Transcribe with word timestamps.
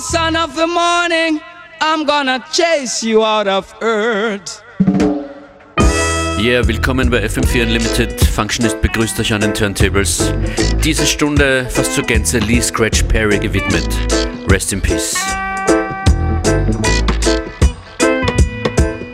Son 0.00 0.36
of 0.36 0.54
the 0.54 0.66
morning, 0.66 1.40
I'm 1.80 2.06
gonna 2.06 2.38
chase 2.52 3.02
you 3.02 3.24
out 3.24 3.48
of 3.48 3.74
earth. 3.82 4.62
Yeah, 6.38 6.66
willkommen 6.68 7.10
bei 7.10 7.18
FM4 7.26 7.62
Unlimited. 7.62 8.20
Functionist 8.20 8.80
begrüßt 8.80 9.18
euch 9.18 9.32
an 9.32 9.40
den 9.40 9.54
Turntables. 9.54 10.32
Diese 10.84 11.04
Stunde 11.04 11.66
fast 11.68 11.94
zur 11.94 12.04
Gänze 12.04 12.38
Lee 12.38 12.60
Scratch 12.60 13.02
Perry 13.08 13.40
gewidmet. 13.40 13.88
Rest 14.48 14.72
in 14.72 14.80
Peace. 14.80 15.16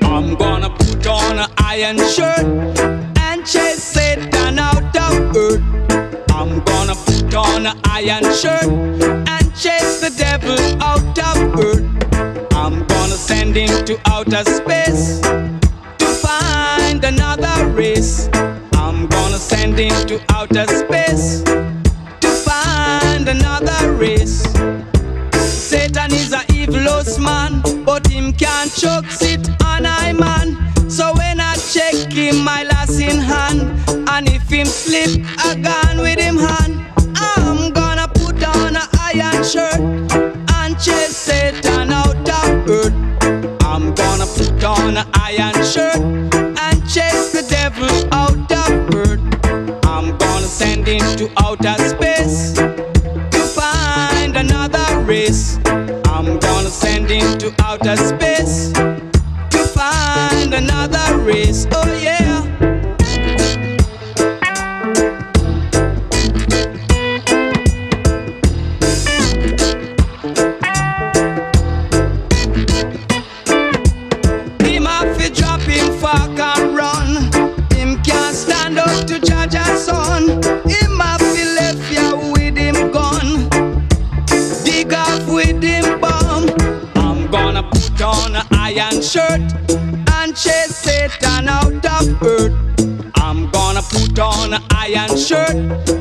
I'm 0.03 0.37
gonna 0.37 0.69
put 0.69 1.07
on 1.07 1.39
an 1.39 1.51
iron 1.65 1.99
shirt 1.99 2.45
and 3.19 3.43
chase 3.47 3.83
Satan 3.83 4.59
out 4.59 4.95
of 4.95 5.35
earth. 5.35 5.63
I'm 6.29 6.63
gonna 6.65 6.95
put 6.95 7.35
on 7.35 7.67
an 7.67 7.81
iron 7.85 8.25
shirt 8.35 9.24
I'm 13.35 13.51
gonna 13.51 13.57
send 13.57 13.57
him 13.57 13.85
to 13.87 14.01
outer 14.07 14.45
space 14.45 15.21
to 15.99 16.07
find 16.23 17.05
another 17.05 17.69
race. 17.71 18.29
I'm 18.75 19.09
gonna 19.09 19.39
send 19.39 19.77
him 19.77 20.07
to 20.07 20.21
outer 20.31 20.67
space 20.69 21.43
to 21.43 22.29
find 22.29 23.29
another 23.29 23.93
race. 23.95 24.43
Satan 25.33 26.13
is 26.13 26.33
a 26.33 26.45
evilous 26.53 27.19
man, 27.19 27.61
but 27.85 28.07
him 28.07 28.33
can't 28.33 28.73
choke 28.73 29.11
sit 29.11 29.49
on 29.65 29.85
I 29.85 30.13
man. 30.13 30.57
So 30.89 31.13
when 31.15 31.41
I 31.41 31.57
check 31.57 32.13
him, 32.13 32.45
my 32.45 32.63
last 32.63 33.01
in 33.01 33.19
hand, 33.19 33.63
and 34.11 34.29
if 34.29 34.49
him 34.49 34.67
slip, 34.67 35.11
I 35.39 35.57
gone 35.57 35.99
with 35.99 36.21
him 36.21 36.37
hand. 36.37 36.87
I'm 37.17 37.73
gonna 37.73 38.07
put 38.07 38.43
on 38.45 38.77
a 38.77 38.89
iron 39.01 39.43
shirt 39.43 39.81
and 40.55 40.79
chase 40.79 41.17
Satan 41.17 41.74
on 44.85 44.99
an 44.99 45.07
iron 45.15 45.55
shirt 45.65 45.97
and 45.97 46.77
chase 46.87 47.33
the 47.33 47.45
devil 47.49 47.89
out 48.13 48.53
of 48.53 48.95
earth. 48.95 49.23
I'm 49.87 50.17
gonna 50.19 50.47
send 50.47 50.87
him 50.87 51.01
to 51.17 51.31
outer 51.39 51.77
space 51.89 52.53
to 52.53 53.41
find 53.59 54.37
another 54.37 54.87
race. 55.01 55.59
I'm 56.15 56.39
gonna 56.39 56.69
send 56.69 57.09
him 57.09 57.39
to 57.39 57.55
outer 57.61 57.97
space 57.97 58.73
to 59.55 59.61
find 59.79 60.53
another 60.53 61.19
race. 61.19 61.67
Oh 61.73 61.87
yeah. 62.03 62.04
Iron 94.71 95.17
shirt 95.17 95.94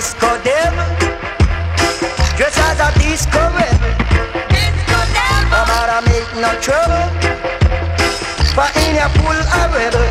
disco 0.00 0.30
devil 0.42 0.88
Dress 2.38 2.56
as 2.56 2.80
a 2.80 2.88
disco 2.98 3.42
rebel 3.56 3.92
No 5.52 5.60
matter 5.68 6.00
make 6.08 6.30
no 6.40 6.50
trouble. 6.64 7.04
For 8.54 8.68
in 8.80 8.94
your 8.96 9.10
pool 9.16 9.40
a 9.58 9.62
rebel 9.76 10.09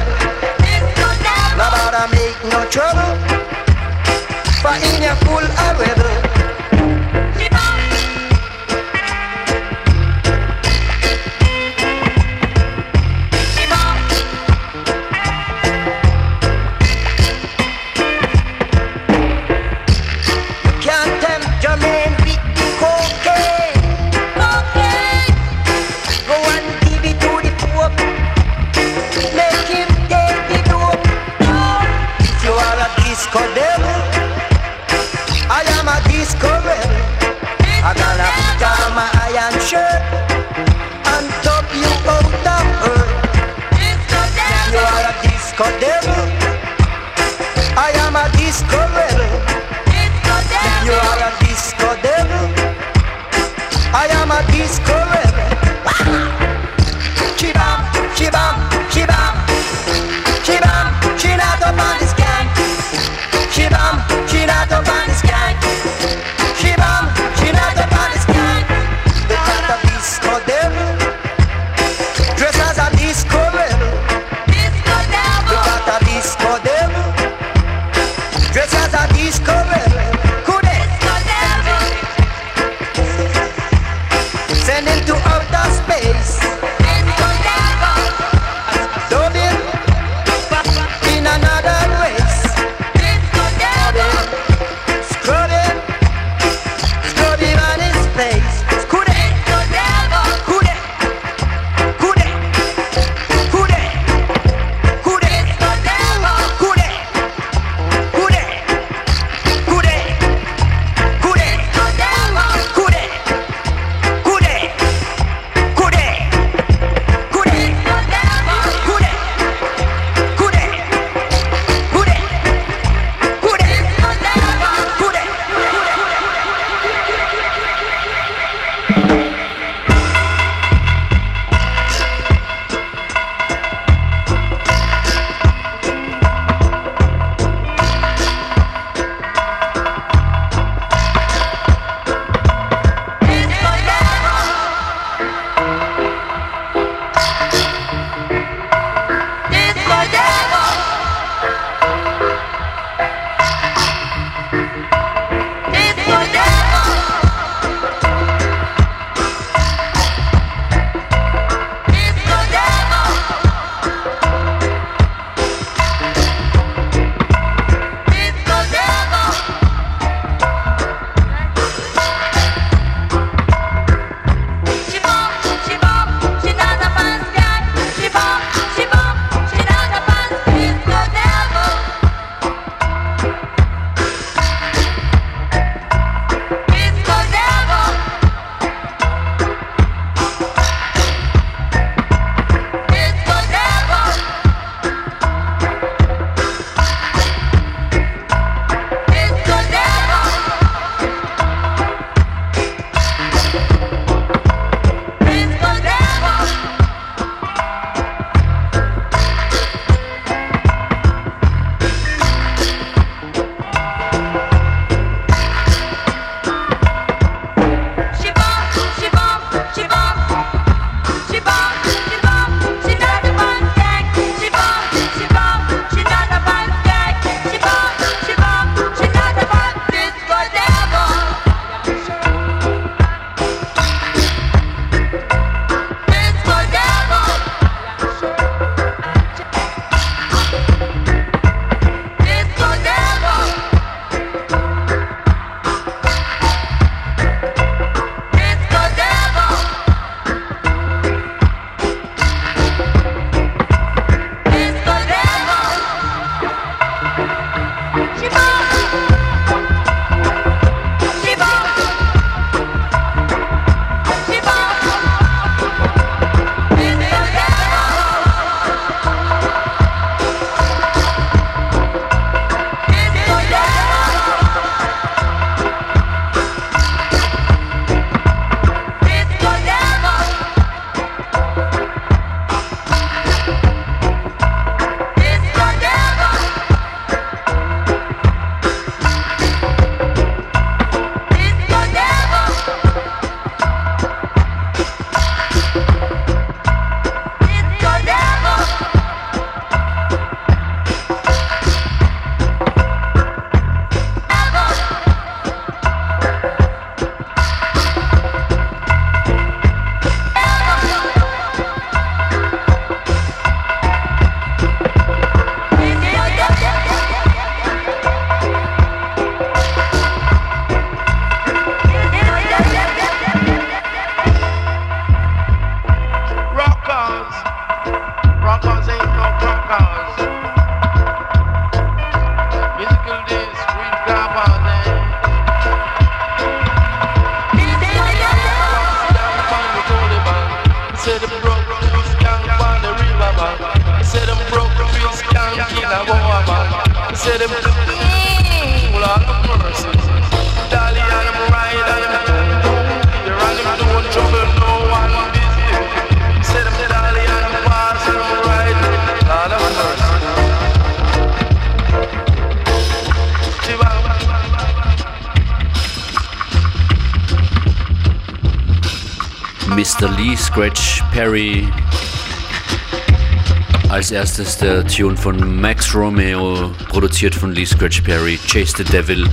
Als 374.10 374.16
erstes 374.16 374.58
der 374.58 374.88
Tune 374.88 375.16
von 375.16 375.62
Max 375.62 375.94
Romeo, 375.94 376.72
produziert 376.88 377.36
von 377.36 377.52
Lee 377.52 377.68
Scratch 377.68 378.02
Perry, 378.02 378.40
Chase 378.48 378.78
the 378.78 378.84
Devil. 378.84 379.24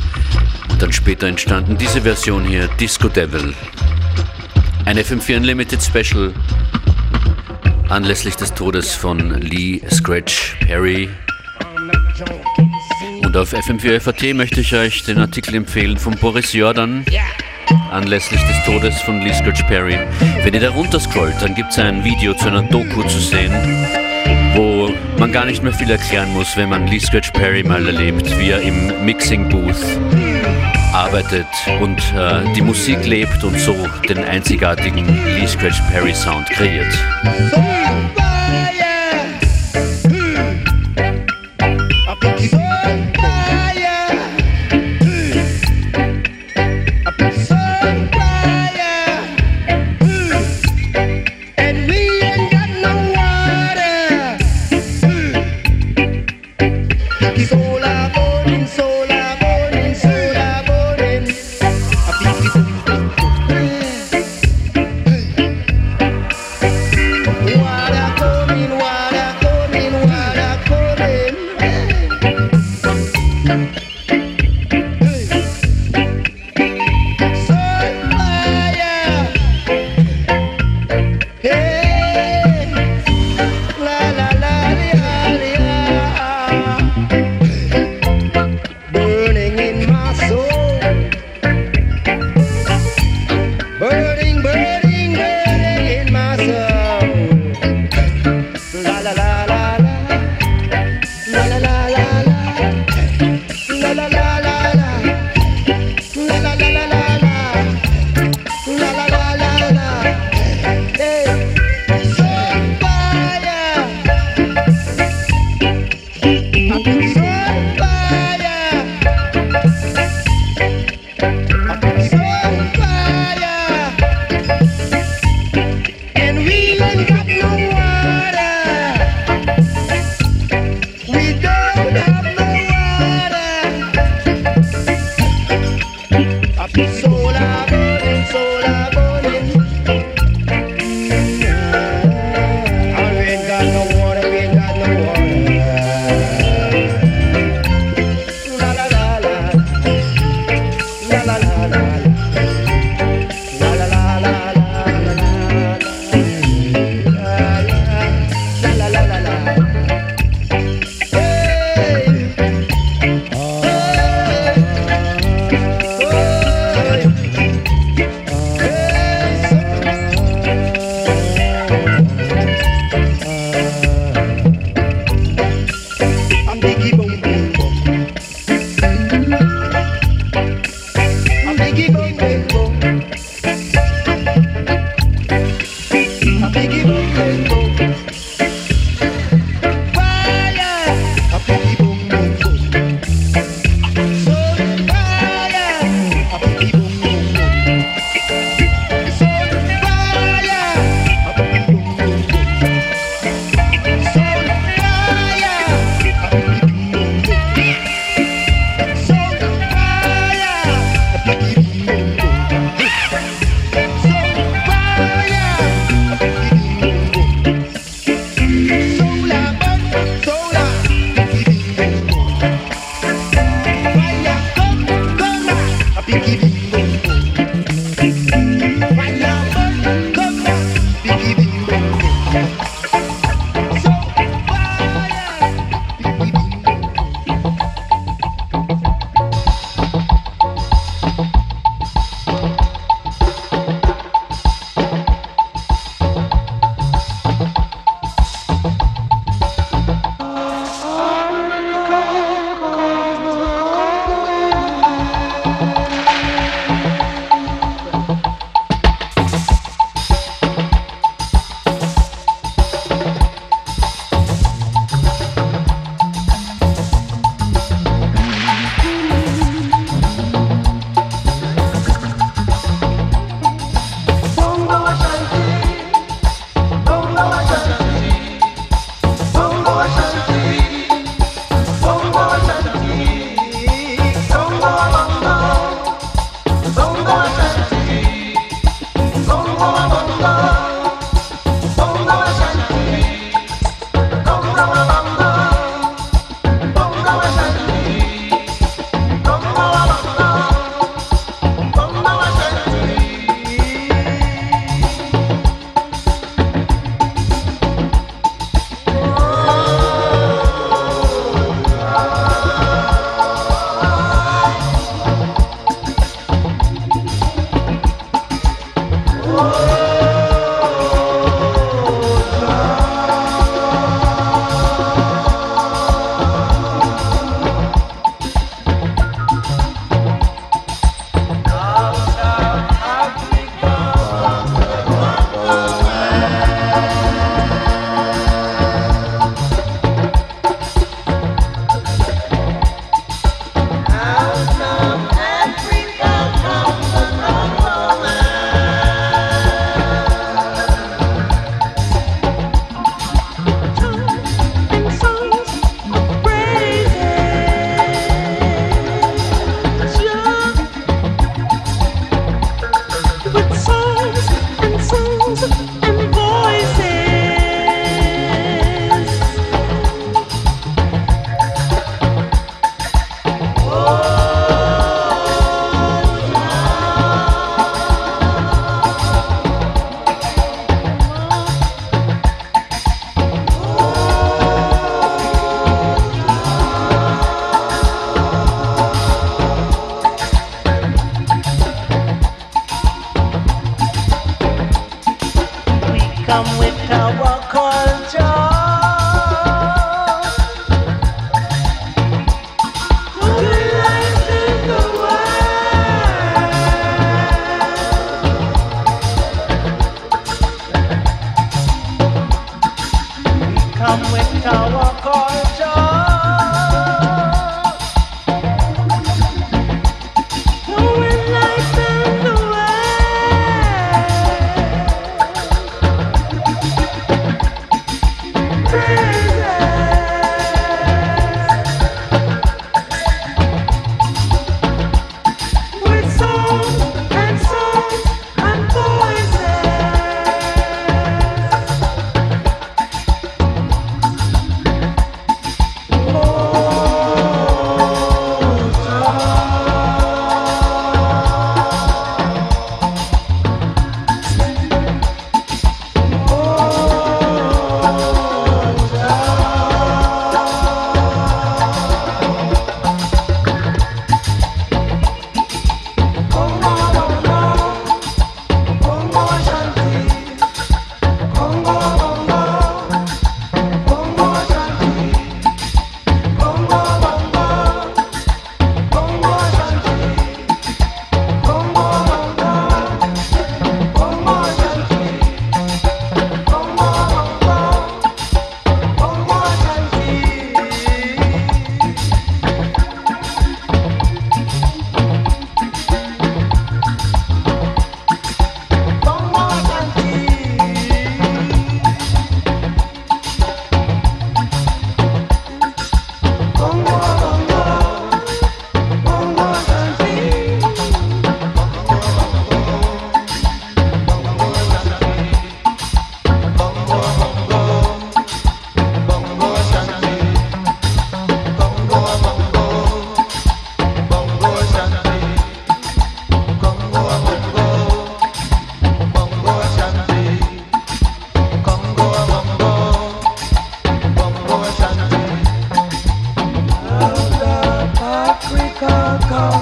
Und 0.68 0.83
dann 0.83 0.92
später 0.92 1.28
entstanden 1.28 1.78
diese 1.78 2.02
Version 2.02 2.45
hier, 2.45 2.68
Disco 2.78 3.09
Devil. 3.09 3.54
Ein 4.85 4.99
FM4 4.99 5.38
Unlimited 5.38 5.83
Special 5.83 6.30
anlässlich 7.88 8.37
des 8.37 8.52
Todes 8.52 8.95
von 8.95 9.40
Lee 9.40 9.80
Scratch 9.90 10.59
Perry. 10.66 11.09
Und 13.23 13.35
auf 13.35 13.54
FM4 13.54 13.99
FAT 13.99 14.35
möchte 14.35 14.61
ich 14.61 14.75
euch 14.75 15.04
den 15.04 15.16
Artikel 15.16 15.54
empfehlen 15.54 15.97
von 15.97 16.14
Boris 16.16 16.52
Jordan 16.52 17.02
anlässlich 17.90 18.42
des 18.42 18.62
Todes 18.66 19.00
von 19.00 19.23
Lee 19.23 19.33
Scratch 19.33 19.62
Perry. 19.62 19.99
Wenn 20.42 20.52
ihr 20.52 20.61
da 20.61 20.68
runter 20.68 21.00
scrollt, 21.00 21.40
dann 21.40 21.54
gibt 21.54 21.71
es 21.71 21.78
ein 21.78 22.04
Video 22.04 22.35
zu 22.35 22.49
einer 22.49 22.62
Doku 22.62 23.02
zu 23.04 23.18
sehen, 23.18 23.52
man 25.26 25.33
gar 25.33 25.47
nicht 25.47 25.61
mehr 25.61 25.73
viel 25.73 25.90
erklären 25.90 26.33
muss, 26.33 26.56
wenn 26.56 26.68
man 26.68 26.87
Lee 26.87 27.00
Scratch 27.00 27.33
Perry 27.33 27.64
mal 27.64 27.85
erlebt, 27.85 28.38
wie 28.38 28.50
er 28.50 28.61
im 28.61 29.04
Mixing 29.04 29.49
Booth 29.49 29.85
arbeitet 30.92 31.49
und 31.80 31.99
äh, 32.14 32.45
die 32.54 32.62
Musik 32.62 33.04
lebt 33.04 33.42
und 33.42 33.59
so 33.59 33.75
den 34.09 34.18
einzigartigen 34.18 35.04
Lee 35.25 35.49
Scratch 35.49 35.80
Perry 35.90 36.14
Sound 36.14 36.49
kreiert. 36.50 36.87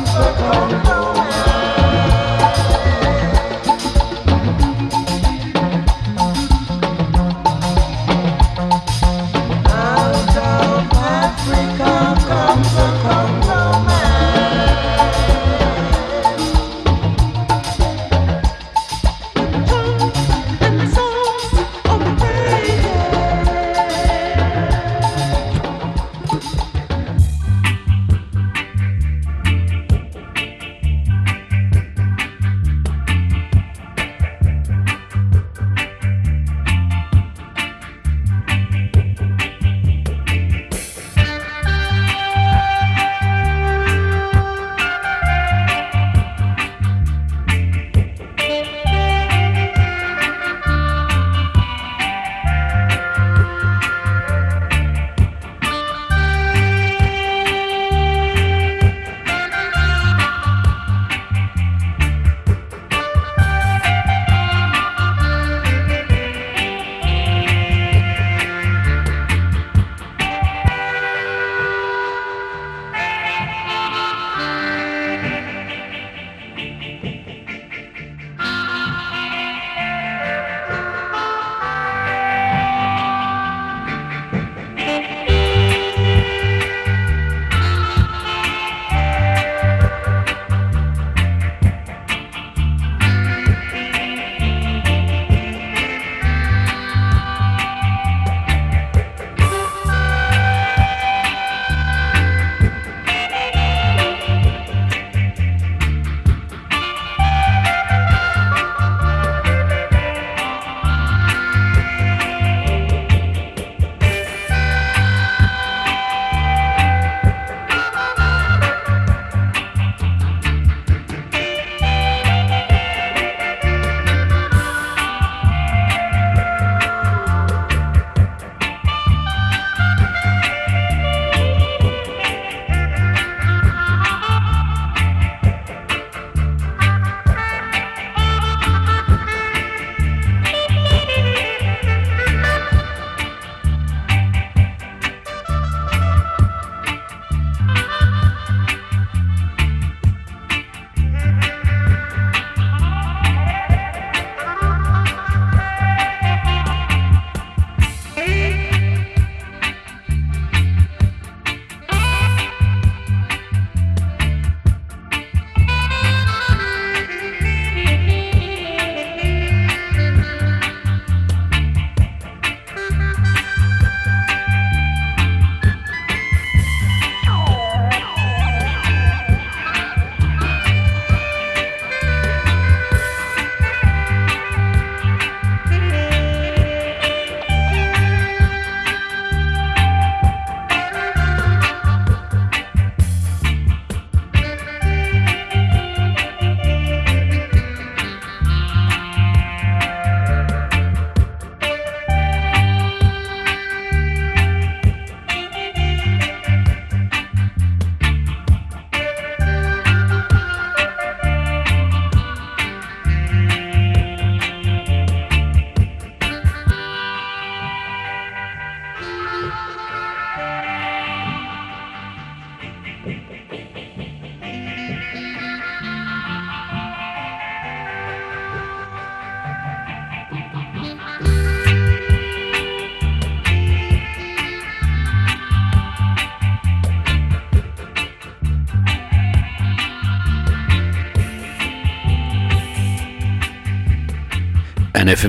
the 0.05 0.35
cornhole. 0.39 1.14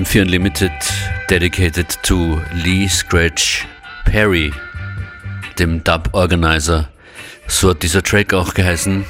FM4 0.06 0.22
Unlimited 0.22 0.72
dedicated 1.28 1.88
to 2.02 2.40
Lee 2.64 2.86
Scratch 2.88 3.66
Perry, 4.04 4.52
dem 5.58 5.82
Dub 5.82 6.10
Organizer. 6.12 6.88
So 7.48 7.70
hat 7.70 7.82
dieser 7.82 8.02
Track 8.04 8.32
auch 8.32 8.54
geheißen. 8.54 9.04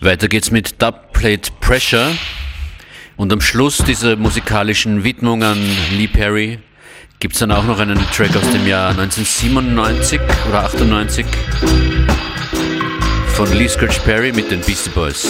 Weiter 0.00 0.26
geht's 0.26 0.50
mit 0.50 0.82
Dub 0.82 1.12
Plate 1.12 1.52
Pressure. 1.60 2.10
Und 3.16 3.32
am 3.32 3.40
Schluss 3.40 3.78
dieser 3.78 4.16
musikalischen 4.16 5.04
Widmung 5.04 5.44
an 5.44 5.58
Lee 5.92 6.08
Perry 6.08 6.58
gibt 7.20 7.34
es 7.34 7.40
dann 7.40 7.52
auch 7.52 7.64
noch 7.64 7.78
einen 7.78 7.98
Track 8.10 8.34
aus 8.34 8.50
dem 8.50 8.66
Jahr 8.66 8.90
1997 8.90 10.20
oder 10.48 10.64
98 10.64 11.26
von 13.34 13.52
Lee 13.52 13.68
Scratch 13.68 14.00
Perry 14.00 14.32
mit 14.32 14.50
den 14.50 14.60
Beastie 14.62 14.90
Boys. 14.90 15.28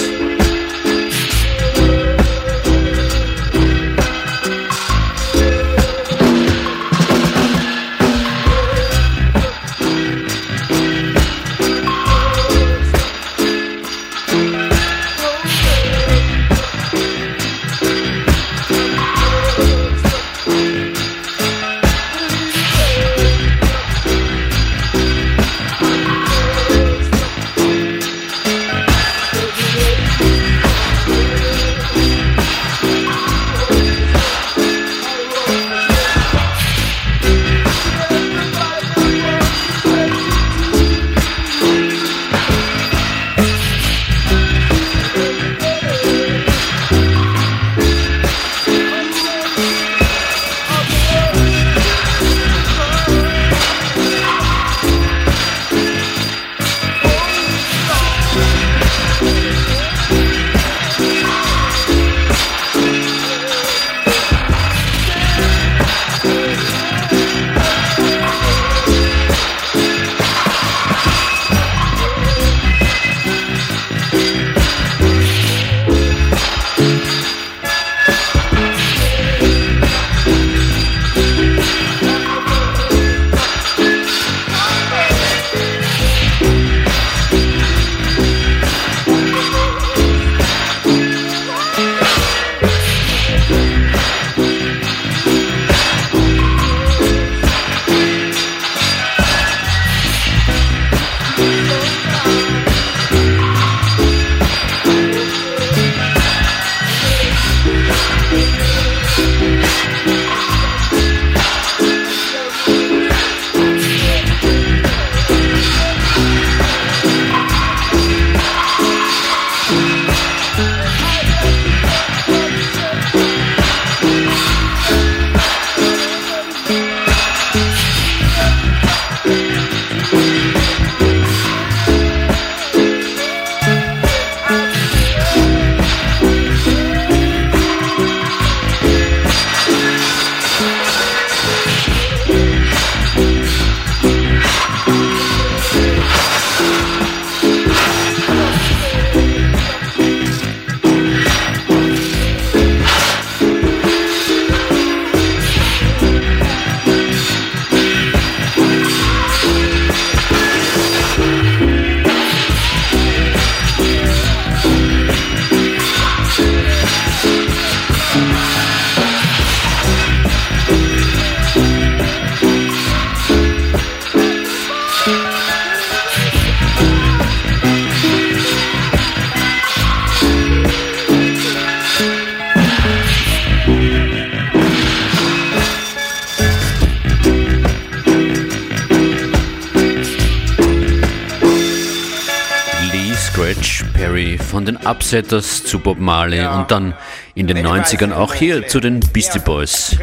Upsetters 195.12 195.62
zu 195.64 195.78
Bob 195.78 195.98
Marley 195.98 196.42
und 196.42 196.70
dann 196.70 196.94
in 197.34 197.46
den 197.46 197.58
90ern 197.58 198.14
auch 198.14 198.32
hier 198.32 198.66
zu 198.66 198.80
den 198.80 199.00
Beastie 199.12 199.40
Boys. 199.40 199.94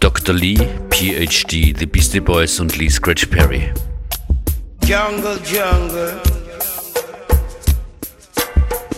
Dr. 0.00 0.34
Lee, 0.34 0.58
PhD, 0.90 1.74
The 1.78 1.86
Beastie 1.86 2.20
Boys 2.20 2.60
und 2.60 2.76
Lee 2.76 2.90
Scratch 2.90 3.24
Perry. 3.24 3.72
Jungle, 4.84 5.38
jungle. 5.50 6.20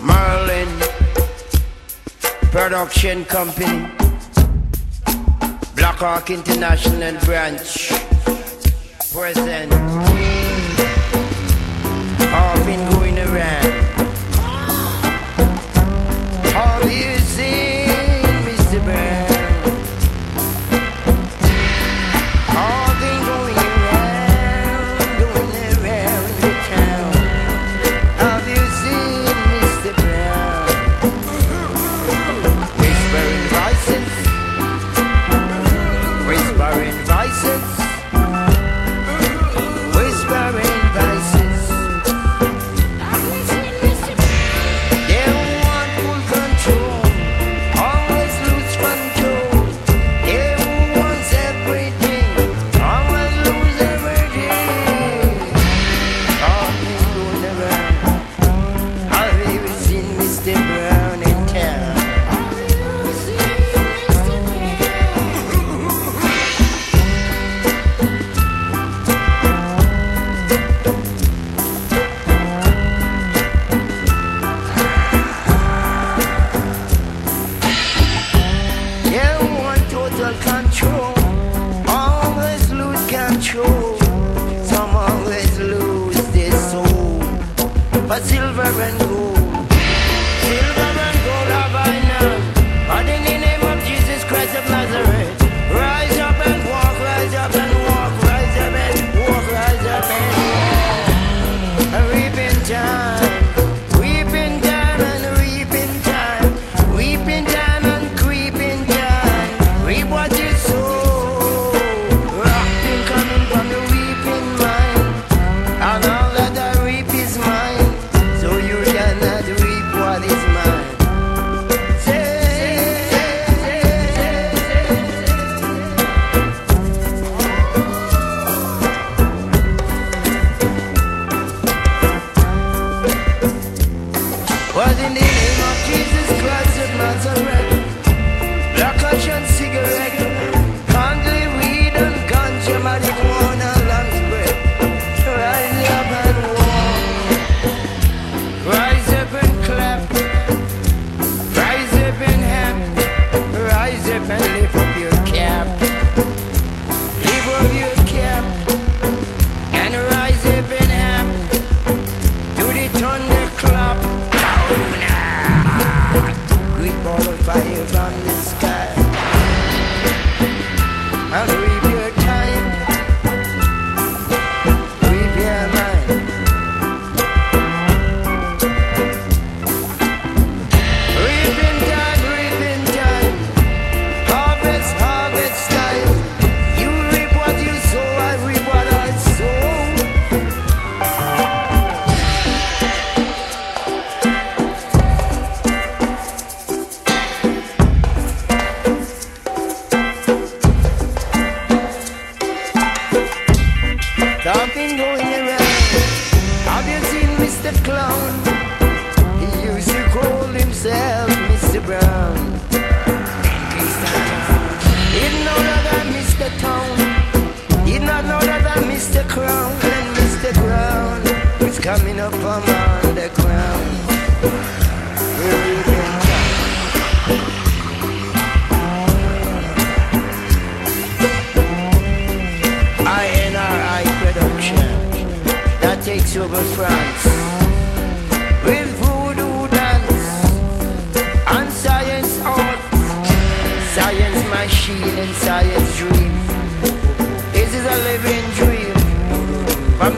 Marlin 0.00 0.66
Production 2.50 3.24
Company. 3.28 3.86
Blackhawk 5.76 6.28
International 6.28 7.12
Branch. 7.24 7.92
Present. 9.14 9.72
All 12.34 12.64
been 12.64 12.90
going 12.90 13.16
around. 13.20 13.91
music. 16.84 17.81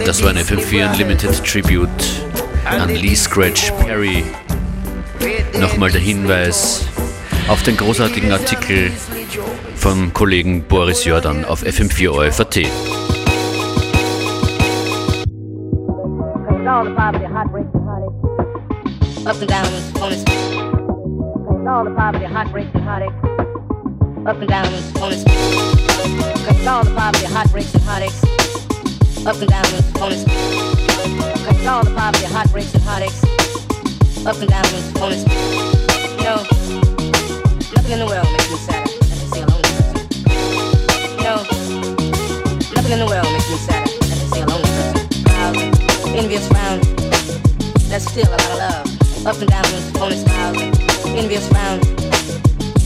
Das 0.05 0.23
war 0.23 0.31
eine 0.31 0.43
FM4 0.43 0.91
Unlimited 0.91 1.43
Tribute 1.45 1.89
an 2.67 2.91
Lee 2.91 3.15
Scratch 3.15 3.73
Perry. 3.81 4.23
Nochmal 5.59 5.91
der 5.91 6.01
Hinweis 6.01 6.87
auf 7.49 7.63
den 7.63 7.77
großartigen 7.77 8.31
Artikel 8.31 8.93
vom 9.77 10.13
Kollegen 10.13 10.63
Boris 10.65 11.05
Jordan 11.07 11.45
auf 11.47 11.63
FM4 11.63 12.11
OFAT. 12.11 12.67
Ups 19.27 19.41
and 19.41 19.49
downs, 19.49 19.93
bonus. 19.95 20.25
All 21.67 21.83
the 21.83 21.91
poverty, 21.97 22.27
heartbreak, 22.27 22.67
and 22.75 22.85
heartache. 22.85 23.15
Ups 24.27 24.41
and 24.41 24.49
downs, 24.51 24.93
bonus. 24.93 25.25
All 26.67 26.85
the 26.85 26.95
poverty, 26.95 27.25
heartbreak, 27.25 27.75
and 27.75 27.83
heartache. 27.85 28.34
Ups 29.27 29.41
and 29.41 29.51
downs 29.51 29.73
and 29.73 29.97
opponents. 29.97 30.25
Cause 30.25 31.67
all 31.67 31.83
the 31.83 31.95
poverty, 31.97 32.27
heartbreaks 32.27 32.75
and 32.75 32.83
heartaches. 32.85 33.25
Ups 34.27 34.41
and 34.43 34.51
downs 34.51 34.69
and 34.69 34.85
opponents. 34.95 35.25
You 36.21 36.29
know, 36.29 36.45
nothing 37.73 37.93
in 37.97 38.01
the 38.01 38.07
world 38.07 38.29
makes 38.37 38.51
me 38.53 38.57
sadder 38.61 38.93
than 39.01 39.17
to 39.17 39.27
see 39.33 39.41
a 39.41 39.49
lonely 39.49 39.65
person. 39.81 39.97
You 41.17 41.25
know, 41.25 41.41
nothing 42.77 42.93
in 42.93 43.01
the 43.01 43.09
world 43.09 43.25
makes 43.33 43.49
me 43.49 43.57
sadder 43.65 43.97
than 43.97 44.13
to 44.13 44.29
see 44.29 44.41
a 44.41 44.47
lonely 44.47 44.69
person. 44.69 45.09
Smiles 45.25 45.57
and 46.05 46.17
envious 46.21 46.45
frowns. 46.53 46.85
That's 47.89 48.05
still 48.05 48.29
a 48.29 48.37
lot 48.37 48.45
of 48.45 48.61
love. 48.61 48.85
Ups 49.25 49.41
and 49.41 49.49
downs 49.49 49.73
and 49.73 49.97
opponents. 49.97 50.21
Smiles 50.29 50.61
and 50.61 51.17
envious 51.17 51.49
frowns. 51.49 51.81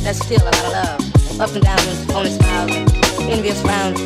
That's 0.07 0.23
still 0.23 0.43
a 0.43 0.55
lot 0.55 0.63
of 0.63 0.71
love. 0.71 1.03
Ups 1.41 1.55
and 1.59 1.65
downs 1.67 1.83
and 1.83 1.99
opponents. 2.07 2.39
Smiles 2.39 2.71
and 2.79 3.27
envious 3.27 3.59
frowns. 3.61 3.99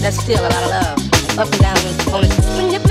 That's 0.00 0.16
still 0.16 0.40
a 0.40 0.48
lot 0.48 0.64
of 0.64 0.70
love 0.72 1.15
up 1.38 1.52
and 1.52 1.60
down 1.60 1.76
in 1.86 1.96
the 1.96 2.04
corner. 2.04 2.85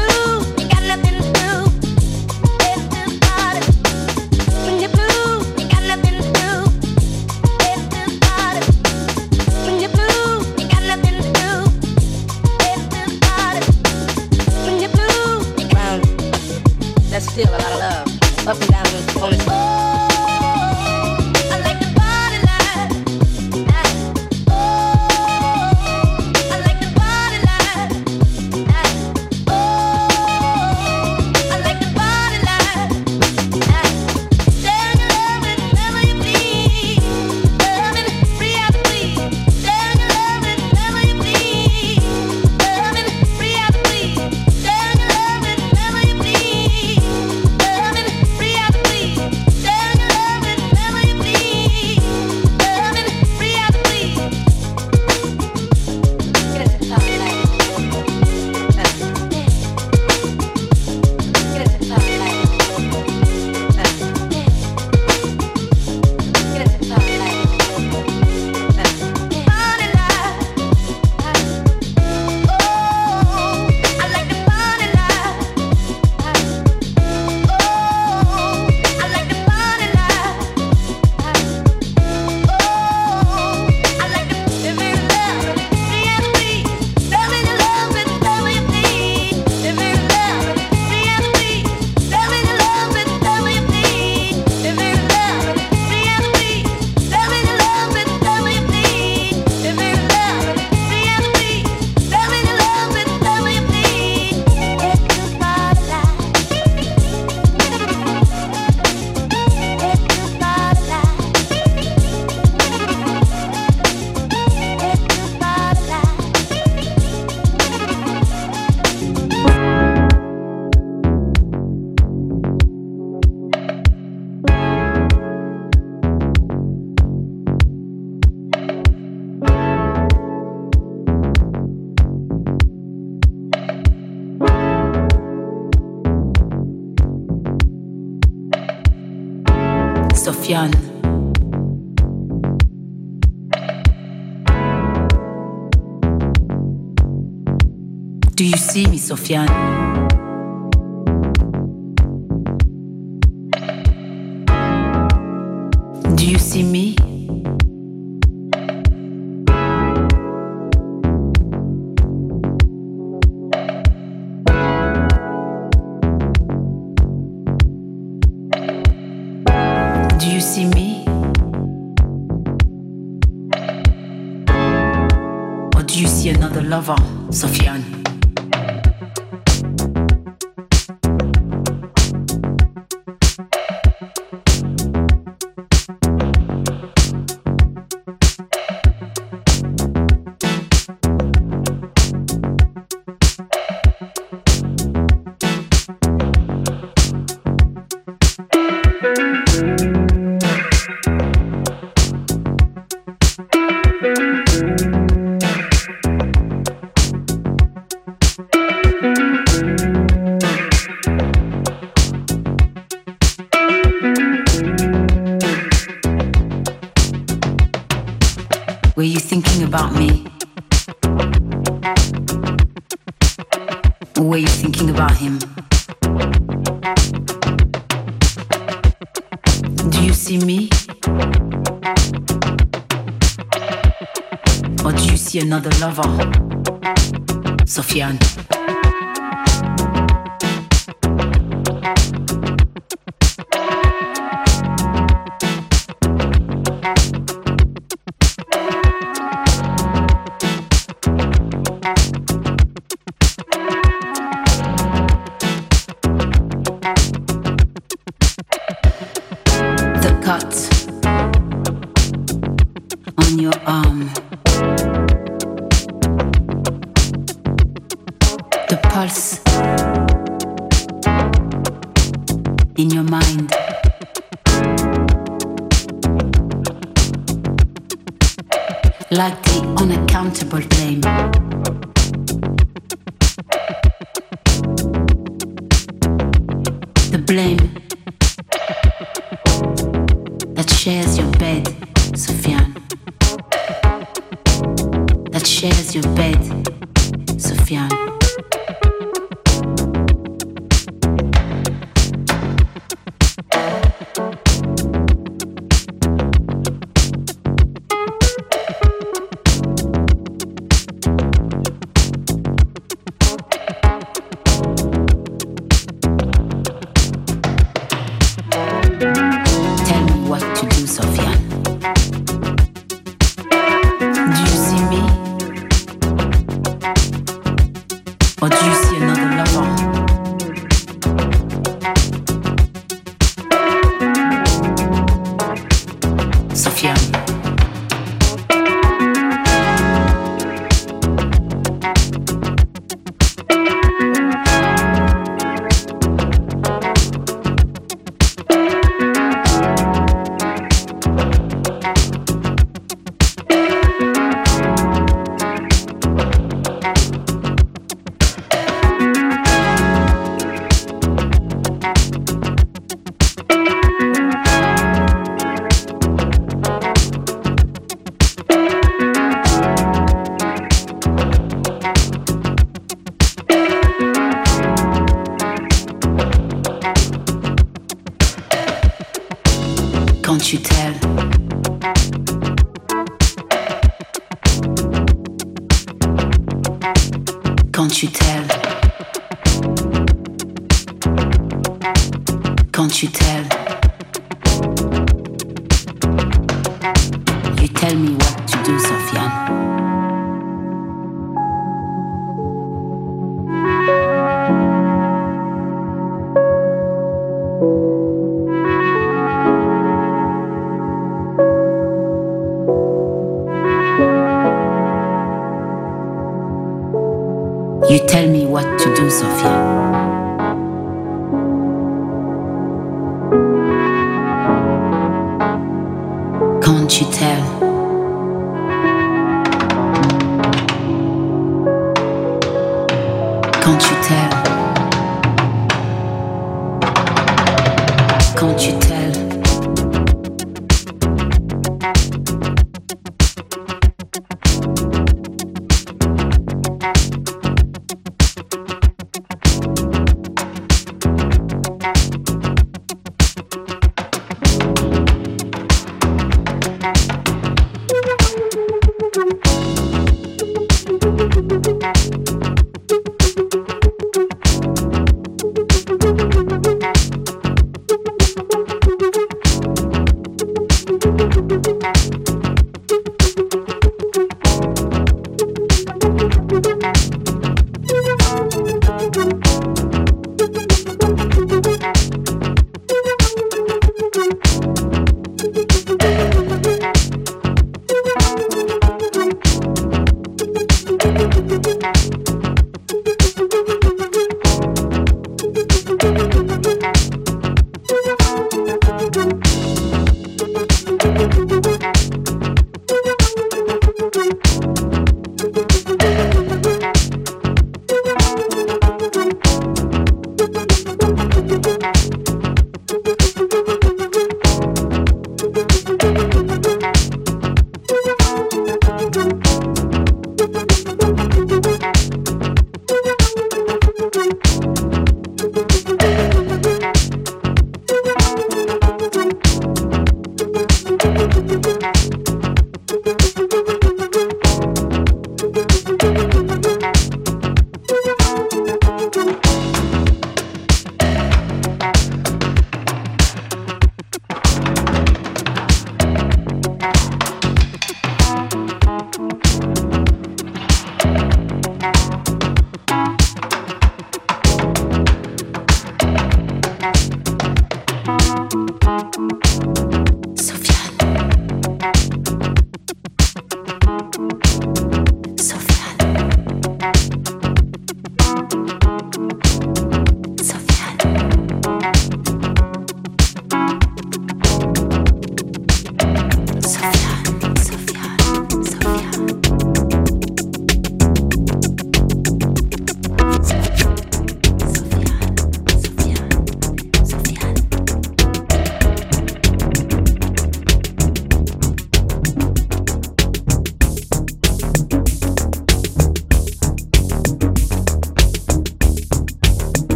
Do 148.34 148.44
you 148.44 148.58
see 148.58 148.88
me, 148.88 148.98
Sofiane? 148.98 149.95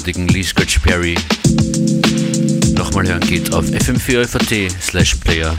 Großartigen 0.00 0.28
Lee 0.28 0.42
Scratch 0.42 0.78
Perry. 0.78 1.14
Nochmal 2.74 3.06
hören 3.06 3.20
geht 3.20 3.52
auf 3.52 3.66
fm4 3.66 4.70
slash 4.80 5.14
player. 5.16 5.54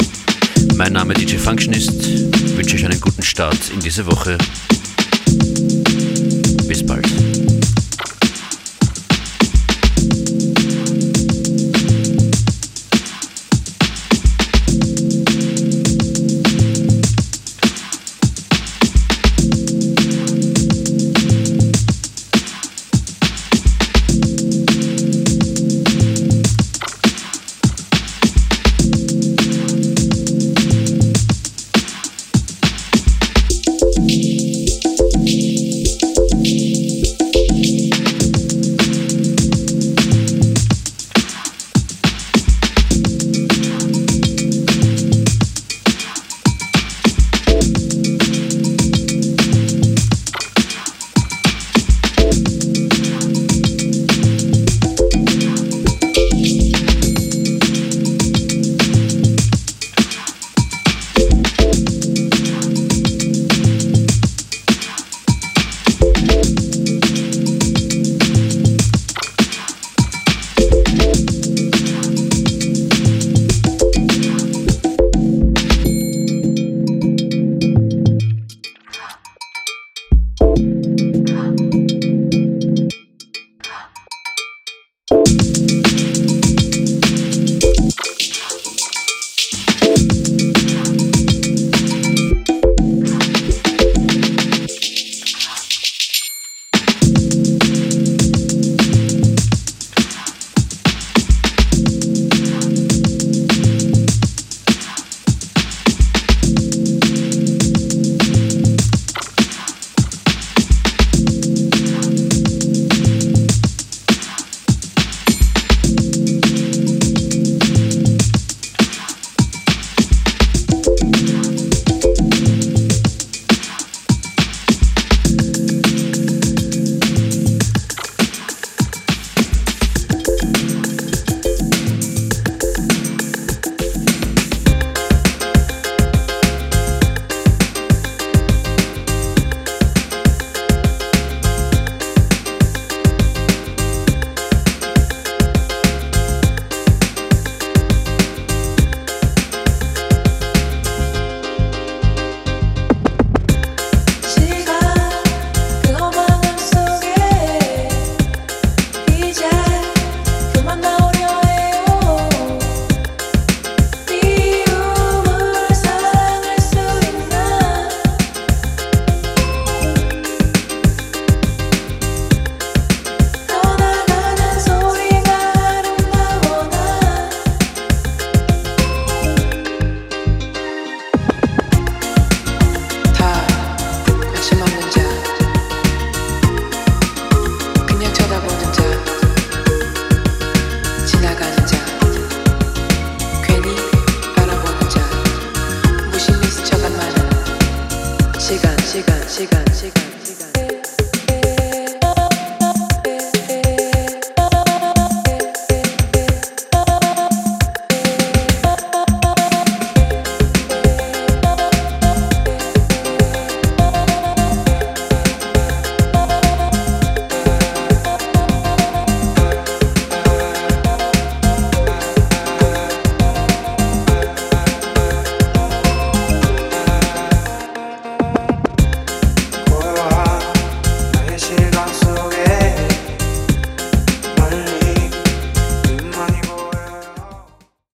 Mein 0.76 0.94
Name 0.94 1.14
DJ 1.14 1.36
Functionist, 1.36 2.58
wünsche 2.58 2.76
euch 2.76 2.86
einen 2.86 3.00
guten 3.00 3.22
Start 3.22 3.60
in 3.72 3.80
diese 3.82 4.06
Woche. 4.08 4.38